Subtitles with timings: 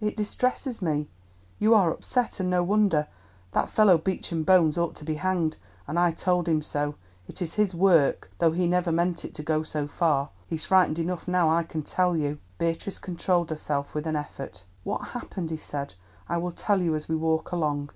[0.00, 1.08] It distresses me.
[1.58, 3.08] You are upset, and no wonder.
[3.50, 5.56] That fellow Beecham Bones ought to be hanged,
[5.88, 6.94] and I told him so.
[7.26, 10.30] It is his work, though he never meant it to go so far.
[10.46, 14.62] He's frightened enough now, I can tell you." Beatrice controlled herself with an effort.
[14.84, 15.94] "What happened," he said,
[16.28, 17.90] "I will tell you as we walk along.